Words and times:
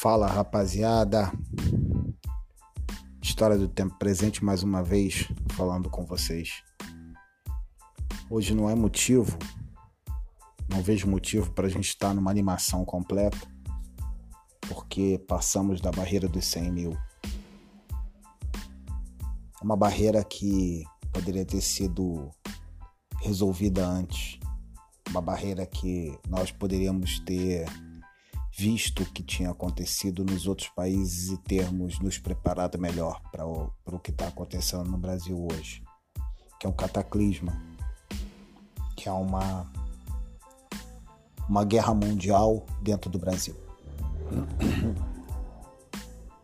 Fala 0.00 0.26
rapaziada, 0.26 1.30
história 3.20 3.58
do 3.58 3.68
tempo 3.68 3.98
presente 3.98 4.42
mais 4.42 4.62
uma 4.62 4.82
vez 4.82 5.28
falando 5.50 5.90
com 5.90 6.06
vocês. 6.06 6.62
Hoje 8.30 8.54
não 8.54 8.70
é 8.70 8.74
motivo, 8.74 9.36
não 10.70 10.80
vejo 10.80 11.06
motivo 11.06 11.52
para 11.52 11.66
a 11.66 11.68
gente 11.68 11.88
estar 11.88 12.14
numa 12.14 12.30
animação 12.30 12.82
completa, 12.82 13.36
porque 14.70 15.22
passamos 15.28 15.82
da 15.82 15.90
barreira 15.90 16.26
dos 16.26 16.46
100 16.46 16.72
mil. 16.72 16.96
Uma 19.62 19.76
barreira 19.76 20.24
que 20.24 20.82
poderia 21.12 21.44
ter 21.44 21.60
sido 21.60 22.30
resolvida 23.20 23.86
antes, 23.86 24.40
uma 25.10 25.20
barreira 25.20 25.66
que 25.66 26.18
nós 26.26 26.50
poderíamos 26.50 27.20
ter 27.20 27.66
visto 28.52 29.02
o 29.02 29.06
que 29.06 29.22
tinha 29.22 29.50
acontecido 29.50 30.24
nos 30.24 30.46
outros 30.46 30.68
países 30.68 31.30
e 31.30 31.38
termos 31.38 31.98
nos 32.00 32.18
preparado 32.18 32.78
melhor 32.78 33.20
para 33.30 33.46
o, 33.46 33.70
para 33.84 33.96
o 33.96 34.00
que 34.00 34.10
está 34.10 34.28
acontecendo 34.28 34.90
no 34.90 34.98
Brasil 34.98 35.46
hoje, 35.50 35.82
que 36.58 36.66
é 36.66 36.70
um 36.70 36.72
cataclisma, 36.72 37.52
que 38.96 39.08
é 39.08 39.12
uma, 39.12 39.70
uma 41.48 41.64
guerra 41.64 41.94
mundial 41.94 42.66
dentro 42.82 43.10
do 43.10 43.18
Brasil. 43.18 43.56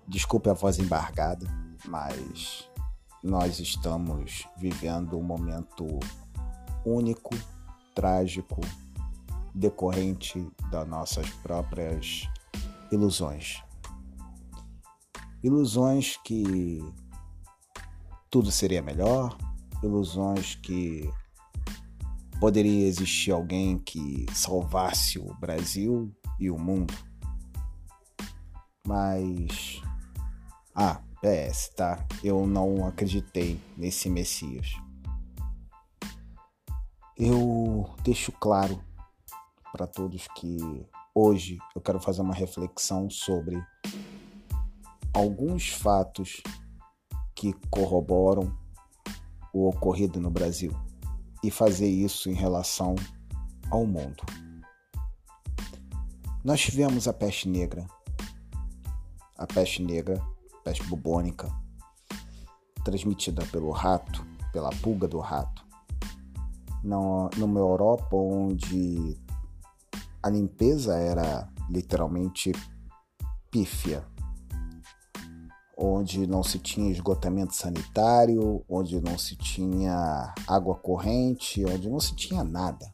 Desculpe 0.08 0.48
a 0.48 0.54
voz 0.54 0.78
embargada, 0.78 1.46
mas 1.86 2.68
nós 3.22 3.58
estamos 3.58 4.46
vivendo 4.56 5.18
um 5.18 5.22
momento 5.22 5.84
único, 6.84 7.34
trágico, 7.92 8.60
decorrente 9.56 10.46
das 10.70 10.86
nossas 10.86 11.28
próprias 11.42 12.28
ilusões. 12.92 13.62
Ilusões 15.42 16.18
que 16.22 16.80
tudo 18.30 18.50
seria 18.52 18.82
melhor, 18.82 19.36
ilusões 19.82 20.56
que 20.56 21.10
poderia 22.38 22.86
existir 22.86 23.30
alguém 23.30 23.78
que 23.78 24.26
salvasse 24.34 25.18
o 25.18 25.34
Brasil 25.40 26.14
e 26.38 26.50
o 26.50 26.58
mundo. 26.58 26.92
Mas. 28.86 29.80
Ah, 30.74 31.00
PS, 31.22 31.70
tá? 31.74 32.06
Eu 32.22 32.46
não 32.46 32.86
acreditei 32.86 33.58
nesse 33.76 34.10
Messias. 34.10 34.68
Eu 37.16 37.88
deixo 38.04 38.30
claro 38.32 38.78
para 39.76 39.86
todos 39.86 40.26
que 40.28 40.56
hoje 41.14 41.58
eu 41.74 41.82
quero 41.82 42.00
fazer 42.00 42.22
uma 42.22 42.32
reflexão 42.32 43.10
sobre 43.10 43.62
alguns 45.12 45.68
fatos 45.68 46.42
que 47.34 47.52
corroboram 47.68 48.56
o 49.52 49.68
ocorrido 49.68 50.18
no 50.18 50.30
Brasil 50.30 50.74
e 51.44 51.50
fazer 51.50 51.88
isso 51.88 52.30
em 52.30 52.32
relação 52.32 52.94
ao 53.70 53.84
mundo. 53.84 54.24
Nós 56.42 56.62
tivemos 56.62 57.06
a 57.06 57.12
peste 57.12 57.46
negra, 57.46 57.86
a 59.36 59.46
peste 59.46 59.82
negra, 59.82 60.18
peste 60.64 60.84
bubônica, 60.84 61.52
transmitida 62.82 63.44
pelo 63.52 63.72
rato, 63.72 64.26
pela 64.54 64.70
pulga 64.76 65.06
do 65.06 65.18
rato, 65.18 65.66
numa 66.82 67.60
Europa 67.60 68.16
onde 68.16 69.25
a 70.26 70.28
limpeza 70.28 70.96
era 70.96 71.48
literalmente 71.70 72.50
pífia, 73.48 74.04
onde 75.78 76.26
não 76.26 76.42
se 76.42 76.58
tinha 76.58 76.90
esgotamento 76.90 77.54
sanitário, 77.54 78.64
onde 78.68 79.00
não 79.00 79.16
se 79.16 79.36
tinha 79.36 80.34
água 80.48 80.74
corrente, 80.74 81.64
onde 81.64 81.88
não 81.88 82.00
se 82.00 82.16
tinha 82.16 82.42
nada. 82.42 82.92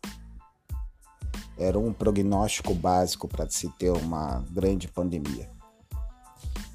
Era 1.57 1.79
um 1.79 1.91
prognóstico 1.91 2.75
básico 2.75 3.27
para 3.27 3.49
se 3.49 3.67
ter 3.79 3.91
uma 3.93 4.45
grande 4.51 4.87
pandemia. 4.87 5.51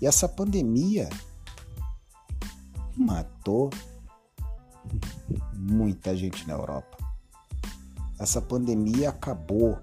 E 0.02 0.08
essa 0.08 0.28
pandemia 0.28 1.08
matou 2.96 3.70
muita 5.54 6.18
gente 6.18 6.48
na 6.48 6.56
Europa. 6.56 6.98
Essa 8.18 8.42
pandemia 8.42 9.10
acabou 9.10 9.78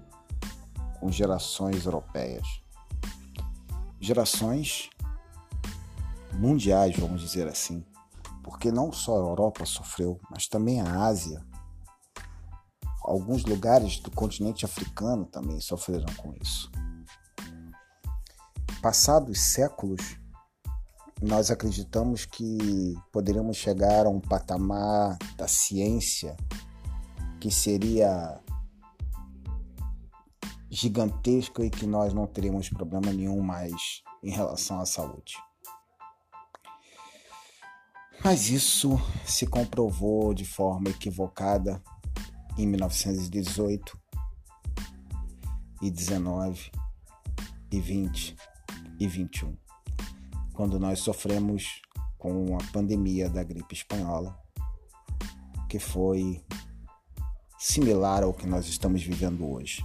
com 1.05 1.11
gerações 1.11 1.85
europeias. 1.85 2.47
Gerações 3.99 4.89
mundiais, 6.33 6.97
vamos 6.97 7.21
dizer 7.21 7.47
assim, 7.47 7.85
porque 8.43 8.71
não 8.71 8.91
só 8.91 9.13
a 9.13 9.27
Europa 9.29 9.67
sofreu, 9.67 10.19
mas 10.31 10.47
também 10.47 10.81
a 10.81 11.05
Ásia. 11.05 11.45
Alguns 13.03 13.45
lugares 13.45 13.99
do 13.99 14.09
continente 14.09 14.65
africano 14.65 15.27
também 15.27 15.61
sofreram 15.61 16.11
com 16.17 16.33
isso. 16.41 16.71
Passados 18.81 19.39
séculos, 19.39 20.17
nós 21.21 21.51
acreditamos 21.51 22.25
que 22.25 22.95
poderíamos 23.11 23.57
chegar 23.57 24.07
a 24.07 24.09
um 24.09 24.19
patamar 24.19 25.19
da 25.37 25.47
ciência 25.47 26.35
que 27.39 27.51
seria 27.51 28.41
gigantesca 30.75 31.63
e 31.63 31.69
que 31.69 31.87
nós 31.87 32.13
não 32.13 32.27
teremos 32.27 32.67
problema 32.67 33.13
nenhum 33.13 33.41
mais 33.41 34.03
em 34.21 34.29
relação 34.29 34.81
à 34.81 34.85
saúde. 34.85 35.35
Mas 38.21 38.49
isso 38.49 38.99
se 39.25 39.47
comprovou 39.47 40.33
de 40.33 40.43
forma 40.43 40.89
equivocada 40.89 41.81
em 42.57 42.67
1918 42.67 43.97
e 45.81 45.89
19 45.89 46.71
e 47.71 47.79
20 47.79 48.35
e 48.99 49.07
21, 49.07 49.57
quando 50.53 50.77
nós 50.77 50.99
sofremos 50.99 51.81
com 52.17 52.57
a 52.57 52.71
pandemia 52.73 53.29
da 53.29 53.43
gripe 53.43 53.73
espanhola, 53.73 54.37
que 55.69 55.79
foi 55.79 56.43
similar 57.57 58.23
ao 58.23 58.33
que 58.33 58.45
nós 58.45 58.67
estamos 58.67 59.01
vivendo 59.01 59.49
hoje. 59.49 59.81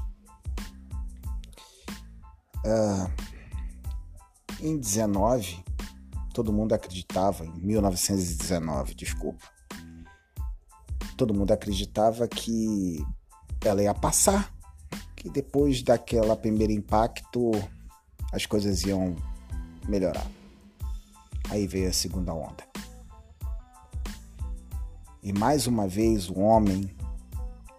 Uh, 2.64 3.10
em 4.60 4.78
19, 4.78 5.64
todo 6.34 6.52
mundo 6.52 6.74
acreditava, 6.74 7.44
em 7.44 7.52
1919, 7.60 8.94
desculpa, 8.94 9.44
todo 11.16 11.34
mundo 11.34 11.52
acreditava 11.52 12.28
que 12.28 13.04
ela 13.62 13.82
ia 13.82 13.94
passar, 13.94 14.52
que 15.16 15.28
depois 15.30 15.82
daquela 15.82 16.36
primeiro 16.36 16.72
impacto 16.72 17.50
as 18.32 18.46
coisas 18.46 18.82
iam 18.82 19.16
melhorar. 19.88 20.26
Aí 21.50 21.66
veio 21.66 21.88
a 21.88 21.92
segunda 21.92 22.32
onda. 22.32 22.64
E 25.22 25.32
mais 25.32 25.66
uma 25.66 25.86
vez 25.86 26.30
o 26.30 26.38
homem, 26.38 26.90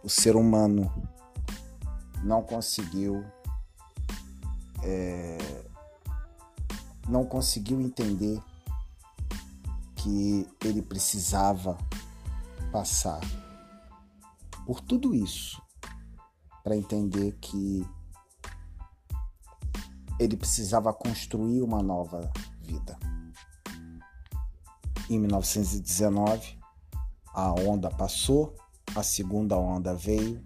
o 0.03 0.09
ser 0.09 0.35
humano, 0.35 0.91
não 2.23 2.43
conseguiu 2.43 3.23
é, 4.83 5.37
não 7.07 7.25
conseguiu 7.25 7.79
entender 7.81 8.41
que 9.95 10.47
ele 10.63 10.81
precisava 10.81 11.77
passar 12.71 13.19
por 14.65 14.79
tudo 14.79 15.13
isso 15.13 15.61
para 16.63 16.75
entender 16.75 17.37
que 17.41 17.85
ele 20.19 20.37
precisava 20.37 20.93
construir 20.93 21.61
uma 21.61 21.81
nova 21.81 22.31
vida. 22.61 22.97
Em 25.09 25.19
1919, 25.19 26.59
a 27.33 27.51
onda 27.51 27.89
passou, 27.89 28.55
a 28.95 29.03
segunda 29.03 29.57
onda 29.57 29.95
veio 29.95 30.43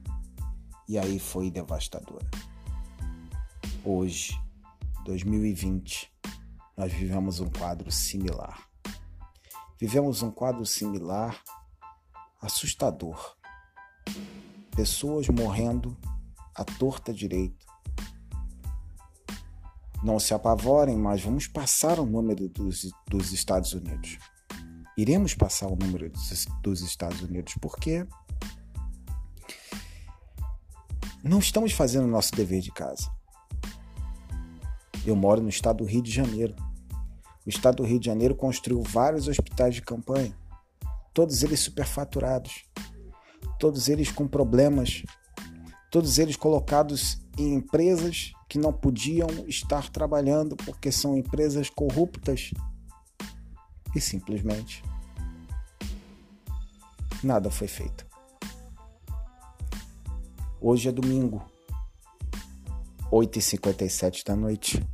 e 0.88 0.98
aí 0.98 1.19
foi 1.19 1.51
devastadora 1.51 2.25
hoje, 3.86 4.40
2020, 5.06 6.12
nós 6.76 6.92
vivemos 6.92 7.40
um 7.40 7.50
quadro 7.50 7.92
similar. 7.92 8.68
Vivemos 9.80 10.24
um 10.24 10.32
quadro 10.32 10.66
similar 10.66 11.40
assustador. 12.42 13.36
Pessoas 14.76 15.30
morrendo 15.30 15.96
à 16.56 16.64
torta 16.64 17.14
direita. 17.14 17.64
Não 20.04 20.20
se 20.20 20.34
apavorem, 20.34 20.98
mas 20.98 21.22
vamos 21.22 21.48
passar 21.48 22.00
o 22.00 22.06
número 22.06 22.50
dos, 22.50 22.92
dos 23.08 23.32
Estados 23.32 23.74
Unidos. 23.74 24.18
Iremos 24.98 25.36
passar 25.36 25.68
o 25.68 25.76
número 25.76 26.10
dos, 26.10 26.46
dos 26.62 26.82
Estados 26.82 27.22
Unidos 27.22 27.54
porque 27.62 28.06
não 31.24 31.40
estamos 31.40 31.72
fazendo 31.72 32.06
o 32.06 32.12
nosso 32.12 32.34
dever 32.34 32.62
de 32.62 32.72
casa 32.72 33.16
Eu 35.06 35.16
moro 35.16 35.42
no 35.42 35.50
estado 35.50 35.78
do 35.78 35.86
Rio 35.86 36.02
de 36.02 36.12
Janeiro. 36.12 36.56
O 37.46 37.50
estado 37.50 37.78
do 37.78 37.84
Rio 37.84 38.00
de 38.00 38.07
Janeiro 38.07 38.34
construiu 38.34 38.81
vários 38.81 39.28
hospitais 39.28 39.75
de 39.75 39.81
campanha, 39.84 40.36
todos 41.13 41.44
eles 41.44 41.60
superfaturados, 41.60 42.66
todos 43.60 43.88
eles 43.88 44.12
com 44.12 44.28
problemas, 44.28 45.04
todos 45.92 46.18
eles 46.18 46.36
colocados 46.36 47.22
em 47.38 47.54
empresas 47.54 48.34
que 48.50 48.57
não 48.57 48.74
podiam 48.74 49.28
estar 49.48 49.90
trabalhando 49.90 50.56
porque 50.56 50.92
são 50.92 51.16
empresas 51.16 51.69
corruptas 51.69 52.50
e 53.96 54.01
simplesmente 54.01 54.84
nada 57.24 57.51
foi 57.51 57.68
feito. 57.68 58.06
Hoje 60.60 60.90
é 60.90 60.92
domingo, 60.92 61.46
8h57 63.15 64.25
da 64.25 64.35
noite. 64.35 64.85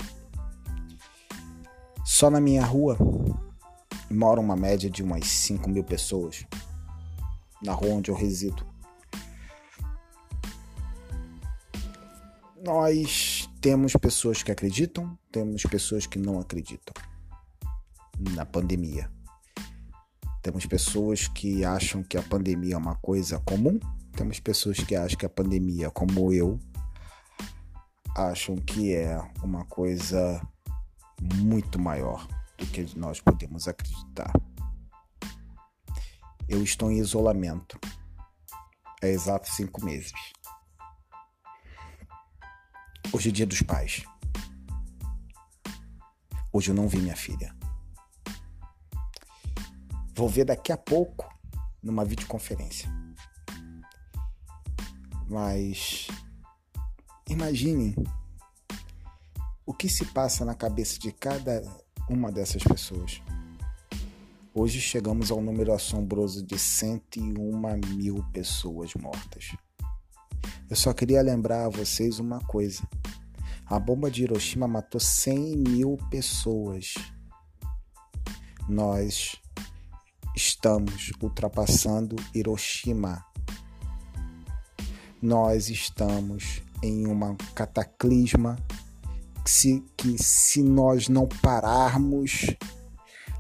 Só 2.05 2.29
na 2.29 2.39
minha 2.39 2.63
rua 2.63 2.95
mora 4.11 4.39
uma 4.39 4.55
média 4.55 4.89
de 4.89 5.01
umas 5.01 5.25
5 5.25 5.67
mil 5.67 5.83
pessoas, 5.83 6.45
na 7.63 7.73
rua 7.73 7.95
onde 7.95 8.11
eu 8.11 8.15
resido. 8.15 8.63
Nós 12.63 13.49
temos 13.59 13.93
pessoas 13.93 14.43
que 14.43 14.51
acreditam, 14.51 15.17
temos 15.31 15.63
pessoas 15.63 16.05
que 16.05 16.19
não 16.19 16.39
acreditam 16.39 16.93
na 18.35 18.45
pandemia. 18.45 19.09
Temos 20.43 20.67
pessoas 20.67 21.27
que 21.27 21.65
acham 21.65 22.03
que 22.03 22.17
a 22.17 22.21
pandemia 22.21 22.75
é 22.75 22.77
uma 22.77 22.95
coisa 22.95 23.39
comum, 23.39 23.79
temos 24.15 24.39
pessoas 24.39 24.77
que 24.77 24.95
acham 24.95 25.17
que 25.17 25.25
a 25.25 25.29
pandemia, 25.29 25.89
como 25.89 26.31
eu, 26.31 26.59
acham 28.15 28.55
que 28.57 28.93
é 28.93 29.17
uma 29.41 29.65
coisa 29.65 30.41
muito 31.35 31.79
maior 31.79 32.27
do 32.57 32.65
que 32.67 32.97
nós 32.97 33.19
podemos 33.19 33.67
acreditar. 33.67 34.31
Eu 36.47 36.63
estou 36.63 36.91
em 36.91 36.97
isolamento 36.97 37.79
há 39.01 39.07
exatos 39.07 39.51
cinco 39.55 39.83
meses. 39.83 40.13
Hoje 43.13 43.29
é 43.29 43.31
dia 43.31 43.47
dos 43.47 43.61
pais. 43.61 44.03
Hoje 46.51 46.71
eu 46.71 46.75
não 46.75 46.87
vi 46.87 46.97
minha 46.97 47.15
filha. 47.15 47.55
Vou 50.13 50.27
ver 50.27 50.45
daqui 50.45 50.71
a 50.71 50.77
pouco 50.77 51.27
numa 51.81 52.03
videoconferência. 52.03 52.89
Mas 55.29 56.07
imaginem 57.31 57.95
o 59.65 59.73
que 59.73 59.87
se 59.87 60.03
passa 60.05 60.43
na 60.43 60.53
cabeça 60.53 60.99
de 60.99 61.13
cada 61.13 61.63
uma 62.09 62.29
dessas 62.29 62.61
pessoas. 62.61 63.21
Hoje 64.53 64.81
chegamos 64.81 65.31
ao 65.31 65.41
número 65.41 65.71
assombroso 65.71 66.45
de 66.45 66.59
101 66.59 67.95
mil 67.95 68.21
pessoas 68.33 68.93
mortas. 68.95 69.55
Eu 70.69 70.75
só 70.75 70.93
queria 70.93 71.21
lembrar 71.21 71.65
a 71.65 71.69
vocês 71.69 72.19
uma 72.19 72.41
coisa. 72.41 72.83
A 73.65 73.79
bomba 73.79 74.11
de 74.11 74.23
Hiroshima 74.23 74.67
matou 74.67 74.99
100 74.99 75.55
mil 75.55 75.97
pessoas. 76.09 76.95
Nós 78.67 79.37
estamos 80.35 81.13
ultrapassando 81.21 82.17
Hiroshima. 82.35 83.23
Nós 85.21 85.69
estamos 85.69 86.61
em 86.81 87.07
uma 87.07 87.35
cataclisma 87.55 88.57
que 89.43 89.51
se, 89.51 89.83
que 89.97 90.21
se 90.21 90.61
nós 90.61 91.07
não 91.07 91.27
pararmos, 91.27 92.55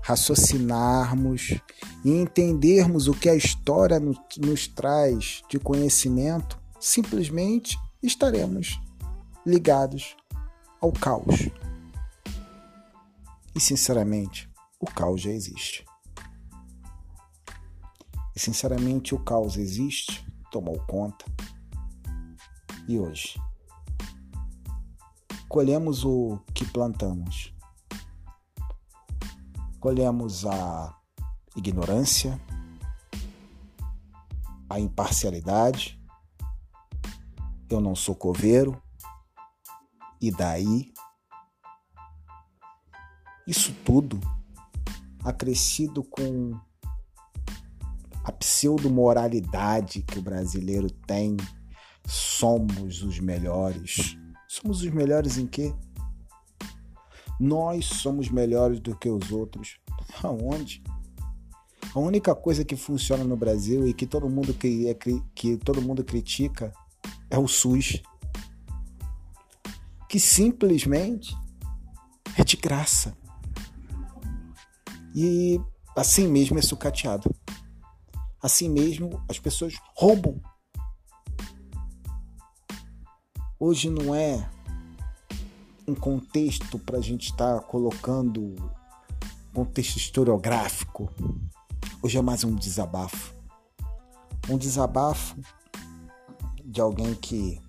raciocinarmos 0.01 1.59
e 2.03 2.11
entendermos 2.11 3.07
o 3.07 3.13
que 3.13 3.29
a 3.29 3.35
história 3.35 3.99
nos, 3.99 4.17
nos 4.37 4.67
traz 4.67 5.43
de 5.49 5.59
conhecimento, 5.59 6.59
simplesmente 6.79 7.77
estaremos 8.01 8.79
ligados 9.45 10.15
ao 10.81 10.91
caos. 10.91 11.49
E 13.53 13.59
sinceramente, 13.59 14.49
o 14.79 14.85
caos 14.85 15.21
já 15.21 15.29
existe. 15.29 15.85
E 18.35 18.39
sinceramente, 18.39 19.13
o 19.13 19.19
caos 19.19 19.57
existe, 19.57 20.25
tomou 20.49 20.79
conta. 20.87 21.25
E 22.87 22.99
hoje? 22.99 23.39
Colhemos 25.47 26.03
o 26.05 26.39
que 26.53 26.65
plantamos. 26.65 27.53
Colhemos 29.79 30.45
a 30.45 30.97
ignorância, 31.55 32.39
a 34.69 34.79
imparcialidade. 34.79 35.99
Eu 37.69 37.79
não 37.79 37.95
sou 37.95 38.15
coveiro, 38.15 38.81
e 40.21 40.29
daí? 40.29 40.93
Isso 43.47 43.73
tudo 43.83 44.19
acrescido 45.23 46.03
com 46.03 46.59
a 48.23 48.31
pseudo-moralidade 48.31 50.03
que 50.03 50.19
o 50.19 50.21
brasileiro 50.21 50.91
tem. 50.91 51.35
Somos 52.11 53.01
os 53.03 53.19
melhores. 53.19 54.17
Somos 54.45 54.81
os 54.81 54.91
melhores 54.91 55.37
em 55.37 55.47
quê? 55.47 55.73
Nós 57.39 57.85
somos 57.85 58.29
melhores 58.29 58.81
do 58.81 58.93
que 58.97 59.09
os 59.09 59.31
outros. 59.31 59.79
Aonde? 60.21 60.83
A 61.95 61.99
única 61.99 62.35
coisa 62.35 62.65
que 62.65 62.75
funciona 62.75 63.23
no 63.23 63.37
Brasil 63.37 63.87
e 63.87 63.93
que 63.93 64.05
todo 64.05 64.29
mundo 64.29 64.53
que, 64.53 64.89
é, 64.89 64.93
que 65.33 65.55
todo 65.55 65.81
mundo 65.81 66.03
critica 66.03 66.73
é 67.29 67.39
o 67.39 67.47
SUS 67.47 68.01
que 70.09 70.19
simplesmente 70.19 71.33
é 72.37 72.43
de 72.43 72.57
graça. 72.57 73.15
E 75.15 75.61
assim 75.95 76.27
mesmo 76.27 76.59
é 76.59 76.61
sucateado. 76.61 77.33
Assim 78.43 78.67
mesmo 78.67 79.23
as 79.29 79.39
pessoas 79.39 79.75
roubam. 79.95 80.41
Hoje 83.63 83.91
não 83.91 84.15
é 84.15 84.49
um 85.87 85.93
contexto 85.93 86.79
para 86.79 86.97
a 86.97 86.99
gente 86.99 87.29
estar 87.29 87.59
tá 87.59 87.61
colocando 87.61 88.55
contexto 89.53 89.97
historiográfico. 89.97 91.07
Hoje 92.01 92.17
é 92.17 92.21
mais 92.23 92.43
um 92.43 92.55
desabafo. 92.55 93.35
Um 94.49 94.57
desabafo 94.57 95.39
de 96.65 96.81
alguém 96.81 97.13
que 97.13 97.61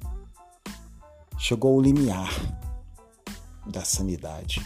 chegou 1.36 1.74
ao 1.74 1.82
limiar 1.82 2.30
da 3.66 3.84
sanidade. 3.84 4.64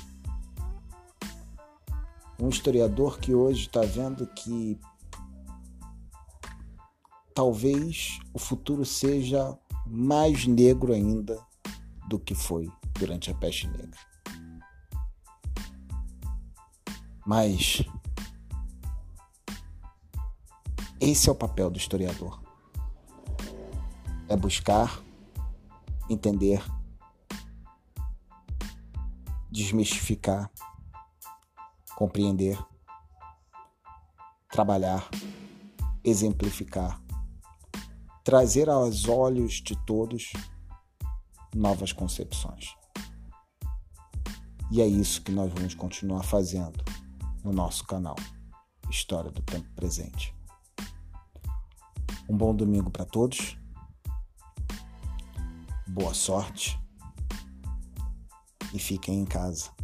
Um 2.39 2.51
historiador 2.51 3.19
que 3.19 3.35
hoje 3.35 3.67
está 3.67 3.81
vendo 3.81 4.29
que 4.29 4.79
talvez 7.35 8.21
o 8.33 8.39
futuro 8.39 8.85
seja 8.85 9.59
mais 9.87 10.47
negro 10.47 10.93
ainda 10.93 11.39
do 12.09 12.19
que 12.19 12.35
foi 12.35 12.71
durante 12.99 13.31
a 13.31 13.35
peste 13.35 13.69
negra. 13.69 13.99
Mas 17.27 17.83
esse 21.01 21.29
é 21.29 21.33
o 21.33 21.35
papel 21.35 21.71
do 21.71 21.79
historiador. 21.79 22.41
É 24.29 24.37
buscar 24.37 25.03
entender, 26.09 26.63
desmistificar, 29.51 30.51
compreender, 31.97 32.59
trabalhar, 34.51 35.09
exemplificar, 36.05 37.01
trazer 38.27 38.69
aos 38.69 39.07
olhos 39.07 39.63
de 39.63 39.77
todos 39.87 40.33
novas 41.55 41.93
concepções. 41.93 42.75
E 44.69 44.83
é 44.83 44.87
isso 44.87 45.23
que 45.23 45.31
nós 45.31 45.53
vamos 45.53 45.75
continuar 45.75 46.25
fazendo 46.25 46.85
no 47.45 47.53
nosso 47.53 47.87
canal 47.87 48.17
História 48.91 49.31
do 49.31 49.41
Tempo 49.43 49.71
Presente. 49.77 50.35
Um 52.29 52.37
bom 52.37 52.53
domingo 52.53 52.91
para 52.91 53.05
todos 53.05 53.57
boa 55.87 56.13
sorte 56.13 56.77
e 58.75 58.79
fiquem 58.81 59.21
em 59.21 59.25
casa. 59.25 59.76